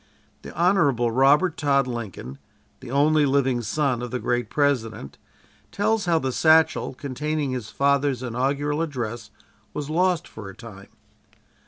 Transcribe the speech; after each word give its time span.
The 0.41 0.51
Hon. 0.59 0.77
Robert 1.11 1.57
Todd 1.57 1.85
Lincoln, 1.85 2.39
the 2.79 2.89
only 2.89 3.23
living 3.23 3.61
son 3.61 4.01
of 4.01 4.09
the 4.09 4.17
great 4.17 4.49
President, 4.49 5.19
tells 5.71 6.05
how 6.05 6.17
the 6.17 6.31
satchel 6.31 6.95
containing 6.95 7.51
his 7.51 7.69
father's 7.69 8.23
inaugural 8.23 8.81
address 8.81 9.29
was 9.75 9.91
lost 9.91 10.27
for 10.27 10.49
a 10.49 10.55
time. 10.55 10.89